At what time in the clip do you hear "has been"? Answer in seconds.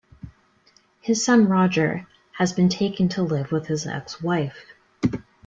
2.31-2.69